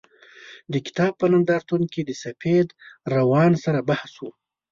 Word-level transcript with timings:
د 0.71 0.73
کتاب 0.85 1.11
په 1.19 1.25
نندارتون 1.33 1.81
کې 1.93 2.01
د 2.05 2.11
سفید 2.23 2.67
روان 3.15 3.51
سره 3.63 3.79
بحث 3.89 4.13
و. 4.17 4.23